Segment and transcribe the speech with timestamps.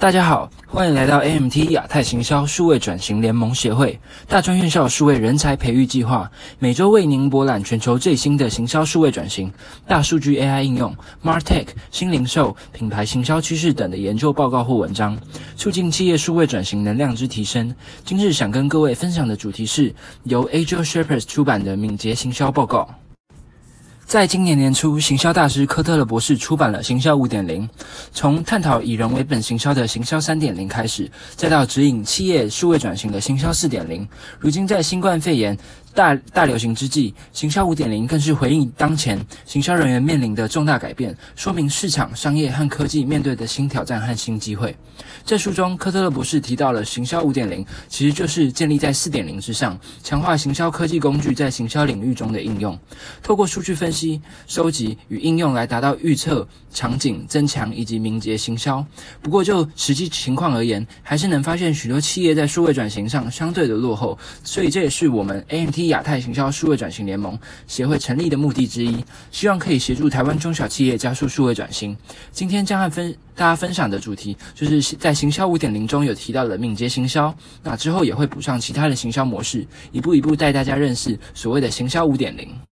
[0.00, 9.52] 大家好，欢迎来到 AMT 亚太行销数位转型联盟协会大专院校数位人才培育计划，每周为您博览全球最新的行销数位转型、
[9.88, 15.18] 大数据 AI 应用、MarTech 新零售、品牌行销趋势等的研究报告或文章，
[15.56, 17.74] 促进企业数位转型能量之提升。
[18.04, 19.92] 今日想跟各位分享的主题是
[20.22, 22.88] 由 Agile Sherpas 出版的敏捷行销报告。
[24.08, 27.68] 在今年年初，行销大师科特勒博士出版了《行销五点零》，
[28.10, 34.08] 从探讨以人为本行销的行销三点零开始，再到指引企业数位转型的行销四点零。
[34.38, 35.54] 如今在新冠肺炎
[35.98, 44.76] 大大流行之际，行销五点零更是回应当前行销人员面临的重大改变，说明市场、商业和科技面对的新挑战和新机会。
[45.24, 52.78] 在书中，科特勒博士提到了行销五点零，其实就是建立在四点零之上，强化行销科技工具在行销领域中的应用，
[53.20, 58.84] 透过数据分析、收集与应用来达到预测、场景增强以及敏捷行销。
[59.20, 71.96] 不过就实际情况而言，还是能发现许多企业在数位转型上相对的落后，所以这也是我们 AMT 亚太行销数位转型联盟协会成立的目的之一，希望可以协助台湾中小企业加速数位转型。
[72.32, 77.34] 今天将和分大家分享的主题，就是在行销五点零中有提到的敏捷行销。
[77.62, 82.67] 那之后也会补上其他的行销模式，一步一步带大家认识所谓的行销五点零。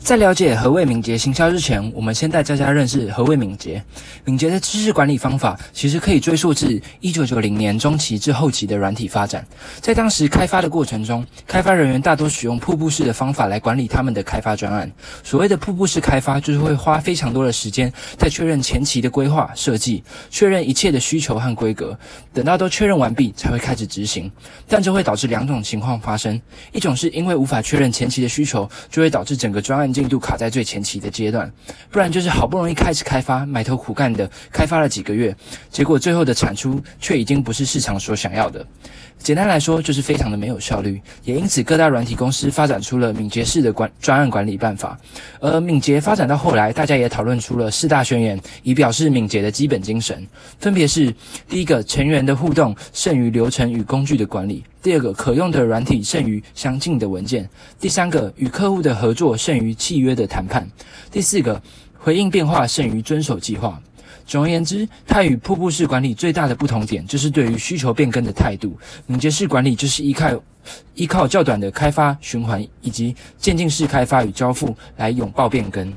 [0.00, 3.80] 在了解何谓敏捷行销之前，我们先带大家认识何谓敏捷。
[4.24, 9.46] 敏捷的知识管理方法其实可以追溯至一九九零年中期至后期的软体发展。
[9.80, 14.90] 在当时开发的过程中，开发人员大多使用瀑布式的方法来管理他们的开发专案。
[15.22, 21.96] 所谓的瀑布式开发，就是会花非常多的时间在确认前期的规划设计，确认一切的需求和规格，
[22.32, 24.28] 等到都确认完毕才会开始执行。
[24.66, 26.40] 但这会导致两种情况发生：
[26.72, 29.89] 一种是因为无法确认前期的需求，就会导致整个专案。
[29.92, 31.50] 进度卡在最前期的阶段，
[31.90, 35.34] 不然就是好不容易开始开发，埋头苦干的开发了几个月，
[35.70, 38.66] 结果最后的产出却已经不是市场所想要的。
[39.18, 40.98] 简单来说，就是非常的没有效率。
[41.24, 44.98] 也因此，各大软体公司发展出了敏捷式的管专案管理办法。
[45.40, 50.26] 而敏捷发展到后来，大家也讨论出了四大宣言，以表示敏捷的基本精神，
[50.58, 51.14] 分别是：
[51.50, 57.44] 第一个，成员的互动胜于流程与工具的管理；第二个，可用的软体胜于相近的文件；
[57.78, 60.64] 第三个，与客户的合作胜于契约的谈判；
[61.10, 61.60] 第四个，
[61.98, 63.80] 回应变化胜于遵守计划。
[64.26, 68.78] 总而言之，它与瀑布式管理最大的不同点，就是对于需求变更的态度。
[69.06, 70.42] 敏捷式管理就是依靠
[70.94, 75.92] 依靠较短的开发循环，以及渐进式开发与交付来拥抱变更。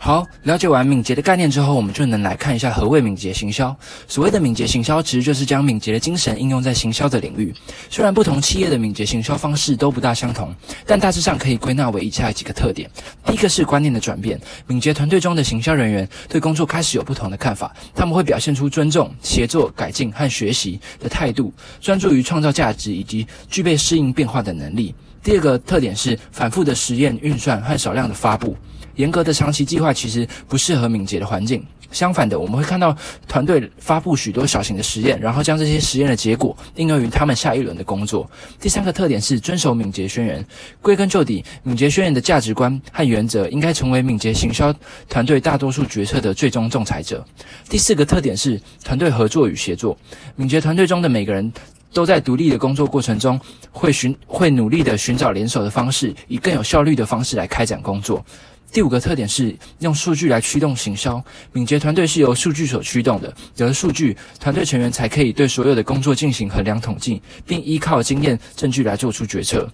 [0.00, 3.76] 好，了解完敏捷的概念之后，我们就能来看一下何谓敏捷行销。
[4.06, 7.52] 所谓的敏捷行销，其实就是将敏捷的精神应用在行销的领域。
[7.90, 10.54] 虽然不同企业的敏捷行销方式都不大相同，
[10.86, 12.88] 但大致上可以归纳为以下几个特点：
[13.26, 24.94] 第一个是观念的转变，敏捷团队中的行销人员对工作开始有不同的看法，他们会表现出尊重、协作、改进和学习的态度，专注于创造价值以及具备适应变化的能力。
[25.24, 28.56] 第二个特点是反复的实验运算和少量的发布。
[28.98, 31.64] 严格的长期计划其实不适合敏捷的环境。
[31.90, 32.94] 相反的，我们会看到
[33.26, 38.30] 团队发布许多小型的实验，然后将这些实验的结果应用于他们下一轮的工作。
[38.60, 40.44] 第三个特点是遵守敏捷宣言。
[40.82, 44.74] 归根究底，敏捷宣言的价值观和原则应该成为敏捷行销
[45.08, 47.24] 团队大多数决策的最终仲裁者。
[47.70, 49.96] 第四个特点是团队合作与协作。
[50.36, 51.50] 敏捷团队中的每个人
[51.94, 53.40] 都在独立的工作过程中
[53.72, 58.22] 会寻会努力的寻找联手的方式，以更有效率的方式来开展工作。
[58.70, 61.22] 第五个特点是用数据来驱动行销。
[61.52, 69.68] 敏捷团队是由数据所驱动的，有了数据，团队成员才可以对所有的工作进行衡量统计，并依靠经验证据来做出决策。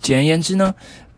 [0.00, 0.74] 简而言之呢，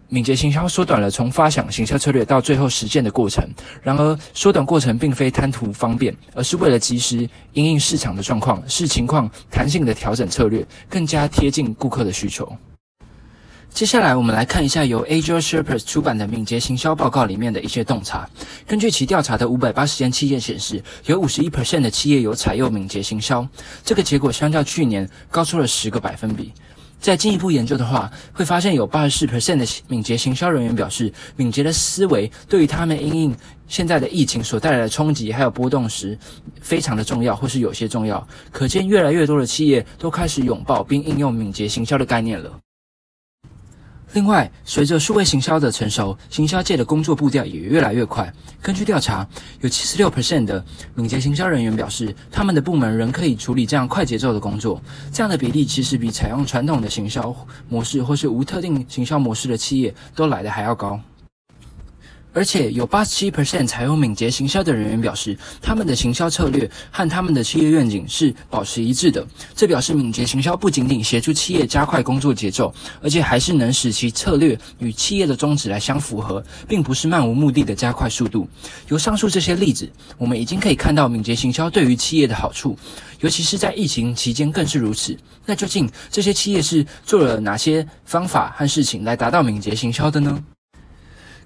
[0.09, 3.43] 敏捷行销缩短了从发想行销策略到最后实践的过程。
[3.83, 12.47] 然而，缩短过程并非贪图方便，而是为了及时因应市场的状况，视情况弹性的调整策略，更加贴近顾客的需求。
[13.75, 18.29] 接下来，我们来看一下由 Agile Sherpas 出版的敏捷行销报告里面的一些洞察。
[18.67, 23.47] 根据其调查的五百八十间企业显示，有五十一 percent 的企业有采用敏捷行销，
[23.83, 26.53] 这个结果相较去年高出了十个百分比。
[27.01, 33.37] 再进一步研究的话，会发现有八十四 percent 的敏捷行销人员表示，敏捷的思维对于他们因应
[33.67, 36.17] 现在的疫情所带来的冲击还有波动时，
[36.61, 38.25] 非常的重要，或是有些重要。
[38.53, 42.53] 可见，越来越多的企业都开始拥抱并应用敏捷行销的概念了。
[44.15, 48.31] 另外，随着数位行销的成熟，行销界的工作步调也越来越快。
[48.61, 49.27] 根据调查，
[49.63, 50.63] 有七十六 percent 的
[50.95, 54.81] 敏捷行销人员表示，他们的部门仍可以处理这样快节奏的工作。
[55.11, 57.35] 这样的比例其实比采用传统的行销
[57.71, 61.01] 模式或是无特定行销模式的企业都来得还要高。
[62.33, 69.27] 而且有八十七 percent 采用敏捷行销的人员表示，他们的行销策略和他们的企业愿景是保持一致的。
[69.55, 78.49] 这表示敏捷行销不仅仅协助企业加快工作节奏，而且还是能使其策略与企业的宗旨来相符合，并不是漫无目的的加快速度。
[78.89, 82.77] 由上述这些例子，我们已经可以看到敏捷行销对于企业的好处，
[83.21, 85.17] 尤其是在疫情期间更是如此。
[85.45, 90.43] 那究竟这些企业是做了哪些方法和事情来达到敏捷行销的呢？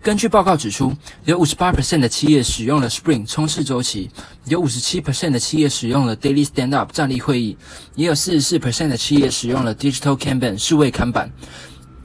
[0.02, 0.92] 根据报告指出，
[1.24, 4.08] 有五十八 percent 的企业使用了 Spring 冲刺周期，
[4.44, 7.56] 有五十七 percent 的企业使用了 Daily Stand Up 站立会议，
[7.96, 11.28] 也有四十四 percent 的企业使用了 Digital Kanban 数位看板，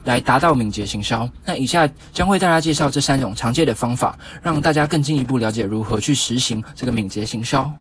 [0.04, 1.28] 来达到敏捷行销。
[1.44, 7.72] 那以下将为大家介绍这三种常见的方法，让大家更进一步了解如何去实行这个敏捷行销。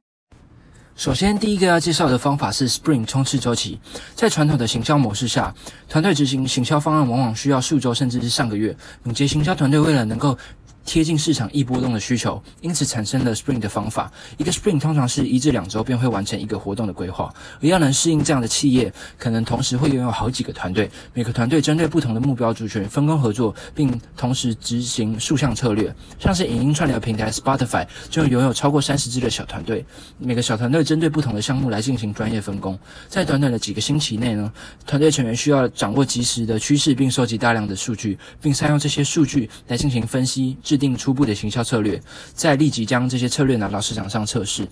[0.96, 3.80] 首先，第一个要介绍的方法是 Spring 冲刺周期。
[4.14, 5.54] 在传统的行销模式下，
[5.90, 8.76] 团队执行行销方案往往需要数周甚至是上个月。
[9.04, 10.38] 敏捷行销团队为了能够
[10.86, 14.12] 贴近市场易波动的需求，因此产生了 Spring 的方法。
[14.38, 17.34] 一个 Spring 通常是一至两周便会完成一个活动的规划。
[17.62, 25.94] 而要能适应这样的企业，可能同时会拥有好几个团队，每个团队针对不同的目标族群分工合作，并同时执行数项策略。
[26.20, 29.86] 像是影音串流平台 Spotify 就拥有超过三十支的小团队，
[30.18, 32.78] 每个小团队针对不同的项目来进行专业分工。
[33.08, 34.52] 在短短的几个星期内呢，
[34.86, 40.58] 团队成员需要掌握及时的趋势，并收集大量的数据，并善用这些数据来进行分析。
[40.72, 42.02] 制定初步的行销策略，
[42.34, 44.66] 再立即将这些策略拿到市场上测试，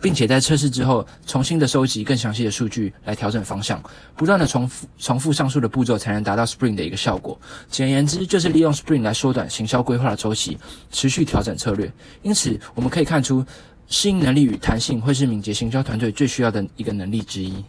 [0.00, 3.82] 并且在测试之后重新的收集更详细的数据来调整方向，
[4.14, 7.36] 不断的重复重复上述的步骤，才能达到 Spring 的一个效果。
[7.68, 10.56] 简言之，就是利用 Spring 来缩短行销规划的周期，
[10.92, 11.92] 持续调整策略。
[12.22, 13.44] 因此，我们可以看出，
[13.88, 17.64] 适应能力与弹性会是敏捷行销团队最需要的一个能力之一。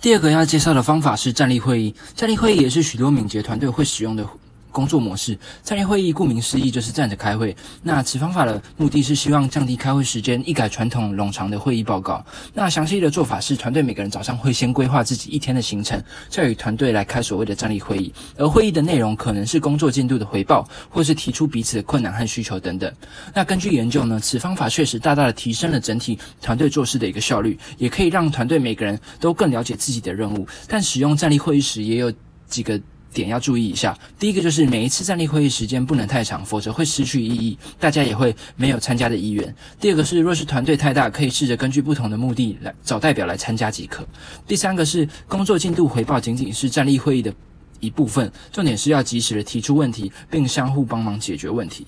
[0.00, 4.26] 第二个要介绍的方法是站立会议，站立会议也是许多敏捷团队会使用的。
[4.70, 7.54] 工作模式站立会议，顾名思义就是站着开会。
[7.82, 12.24] 那此方法的目的是希望降低开会时间，一改传统冗长的会议报告。
[12.54, 18.12] 那详细的做法是，团队每个人早上会先规划自己一天的行程，再与团队来开所谓的站立会议。
[18.36, 22.92] 而会议的内容可能是工作进度的回报，或是提出彼此的困难和需求等等。
[23.34, 30.46] 那根据研究呢，此方法确实大大的提升了整体团队做事的一个效率，也可以让团队每个人都更了解自己的任务。
[30.66, 32.12] 但使用站立会议时，也有
[32.48, 32.80] 几个。
[33.12, 39.54] 点要注意一下，第一个就是每一次站立会议时间不能太长，否则会失去意义，大家也会没有参加的意愿。
[39.80, 44.06] 第二个是，若是团队太大，可以试着根据不同的目的来找代表来参加即可。
[44.46, 47.32] 第三个是，工作进度回报仅仅是站立会议的
[47.80, 51.86] 一部分，重点是要及时的提出问题，并相互帮忙解决问题。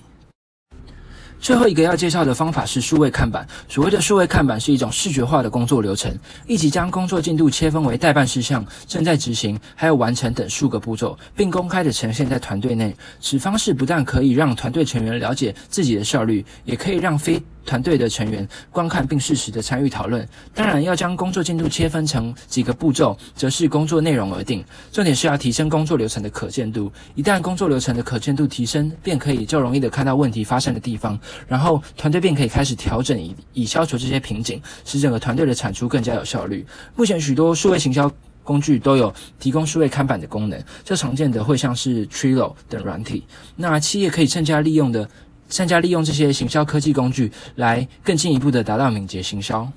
[1.43, 3.45] 最后一个要介绍的方法是数位看板。
[3.67, 6.17] 所谓的数位看板是一种视觉化的工作流程，
[6.47, 12.95] 一起将工作进度切分为待办事项、正在执行、还有完成等数个步骤，并公开的呈现在团队内。
[13.19, 20.27] 此方式不但可以让团队成员了解自己的效率，也可以让非团队的成员观看并适时的参与讨论。
[20.53, 24.63] 当然，要将工作进度切分成几个步骤，则是工作内容而定。
[24.91, 26.91] 重点是要提升工作流程的可见度。
[27.15, 31.19] 一旦工作流程的可见度提升，便可以较容易的看到问题发生的地方。
[31.47, 36.65] 然后团队便可以开始调整，以以消除这些瓶颈，使整个团队的产出更加有效率。
[36.95, 38.11] 目前许多数位行销
[38.43, 43.23] 工具都有提供数位看板的功能，较常见的会像是 Trello 等软体。
[43.55, 45.07] 那企业可以更加利用的，
[45.49, 49.67] 更加利用这些行销科技工具，来更进一步的达到敏捷行销。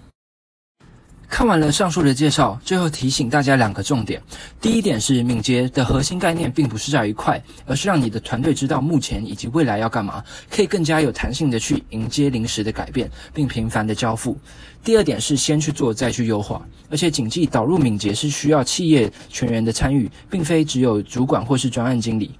[1.28, 4.22] 看完了上述的介绍，最后提醒大家两个重点。
[4.60, 14.38] 第一点是，敏捷的核心概念并不是在于快，而是让你的团队知道目前以及未来要干嘛，可以更加有弹性的去迎接临时的改变，并频繁的交付。
[14.84, 22.30] 第二点是，先去做再去优化，而且谨记导入敏捷是需要企业全员的参与，并非只有主管或是专案经理。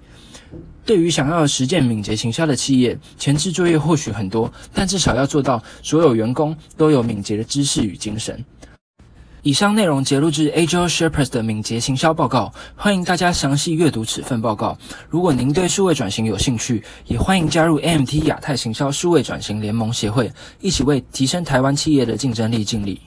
[0.85, 8.45] 对于想要实践敏捷行销的企业，前置作业或许很多，但至少要做到所有员工都有敏捷的知识与精神。
[9.43, 14.77] 以上内容节录自 Agile Sherpas 的敏捷行销报告，欢迎大家详细阅读此份报告。
[15.09, 23.01] 如果您对数位转型有兴趣，也欢迎加入 AMT 亚太行销数位转型联盟协会，一起为提升台湾企业的竞争力尽力。